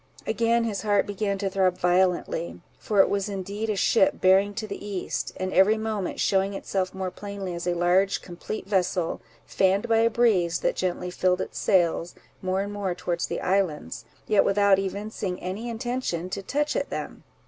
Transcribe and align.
Again 0.25 0.63
his 0.63 0.81
heart 0.81 1.05
began 1.05 1.37
to 1.37 1.47
throb 1.47 1.77
violently, 1.77 2.59
for 2.79 3.01
it 3.01 3.07
was 3.07 3.29
indeed 3.29 3.69
a 3.69 3.75
ship 3.75 4.19
bearing 4.19 4.55
to 4.55 4.65
the 4.65 4.83
east, 4.83 5.31
and 5.37 5.53
every 5.53 5.77
moment 5.77 6.19
shewing 6.19 6.55
itself 6.55 6.95
more 6.95 7.11
plainly 7.11 7.53
as 7.53 7.67
a 7.67 7.75
large 7.75 8.23
complete 8.23 8.65
vessel, 8.65 9.21
fanned 9.45 9.87
by 9.87 9.97
a 9.99 10.09
breeze 10.09 10.61
that 10.61 10.75
gently 10.75 11.11
filled 11.11 11.39
its 11.41 11.59
sails, 11.59 12.15
more 12.41 12.61
and 12.61 12.73
more 12.73 12.95
towards 12.95 13.27
the 13.27 13.41
islands, 13.41 14.03
yet 14.25 14.43
without 14.43 14.79
evincing 14.79 15.39
any 15.39 15.69
intention 15.69 16.31
to 16.31 16.41
touch 16.41 16.75
at 16.75 16.89
them. 16.89 17.23